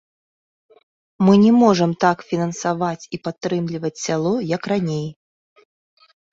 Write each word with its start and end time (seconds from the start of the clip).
Мы 1.27 1.33
не 1.43 1.51
можам 1.63 1.91
так 2.05 2.17
фінансаваць 2.31 2.99
і 3.15 3.21
падтрымліваць 3.29 3.95
сяло, 4.07 4.33
як 4.57 4.61
раней. 4.75 5.07